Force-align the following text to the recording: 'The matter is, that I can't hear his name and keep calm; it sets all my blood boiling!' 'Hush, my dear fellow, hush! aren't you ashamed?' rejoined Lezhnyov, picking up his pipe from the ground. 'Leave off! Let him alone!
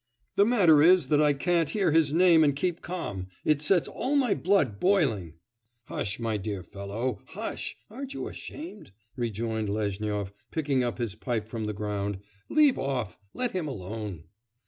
'The 0.35 0.45
matter 0.47 0.81
is, 0.81 1.09
that 1.09 1.21
I 1.21 1.31
can't 1.33 1.69
hear 1.69 1.91
his 1.91 2.11
name 2.11 2.43
and 2.43 2.55
keep 2.55 2.81
calm; 2.81 3.27
it 3.45 3.61
sets 3.61 3.87
all 3.87 4.15
my 4.15 4.33
blood 4.33 4.79
boiling!' 4.79 5.35
'Hush, 5.83 6.19
my 6.19 6.37
dear 6.37 6.63
fellow, 6.63 7.21
hush! 7.27 7.77
aren't 7.87 8.15
you 8.15 8.27
ashamed?' 8.27 8.93
rejoined 9.15 9.69
Lezhnyov, 9.69 10.31
picking 10.49 10.83
up 10.83 10.97
his 10.97 11.13
pipe 11.13 11.47
from 11.47 11.65
the 11.65 11.73
ground. 11.73 12.17
'Leave 12.49 12.79
off! 12.79 13.19
Let 13.35 13.51
him 13.51 13.67
alone! 13.67 14.23